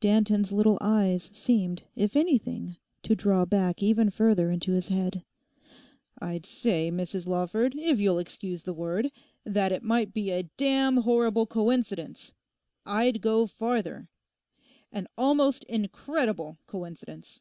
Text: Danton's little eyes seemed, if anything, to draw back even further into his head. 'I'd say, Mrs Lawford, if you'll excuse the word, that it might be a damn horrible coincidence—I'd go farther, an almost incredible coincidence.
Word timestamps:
Danton's 0.00 0.52
little 0.52 0.76
eyes 0.82 1.30
seemed, 1.32 1.84
if 1.96 2.16
anything, 2.16 2.76
to 3.02 3.16
draw 3.16 3.46
back 3.46 3.82
even 3.82 4.10
further 4.10 4.50
into 4.50 4.72
his 4.72 4.88
head. 4.88 5.24
'I'd 6.20 6.44
say, 6.44 6.90
Mrs 6.90 7.26
Lawford, 7.26 7.74
if 7.74 7.98
you'll 7.98 8.18
excuse 8.18 8.64
the 8.64 8.74
word, 8.74 9.10
that 9.44 9.72
it 9.72 9.82
might 9.82 10.12
be 10.12 10.30
a 10.30 10.50
damn 10.58 10.98
horrible 10.98 11.46
coincidence—I'd 11.46 13.22
go 13.22 13.46
farther, 13.46 14.10
an 14.92 15.08
almost 15.16 15.64
incredible 15.64 16.58
coincidence. 16.66 17.40